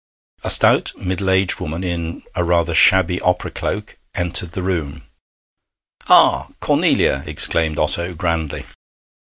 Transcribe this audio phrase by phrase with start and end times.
[0.43, 5.03] A stout, middle aged woman, in a rather shabby opera cloak, entered the room.
[6.09, 8.65] 'Ah, Cornelia!' exclaimed Otto grandly.